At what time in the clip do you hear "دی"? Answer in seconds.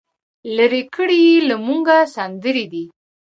2.71-2.85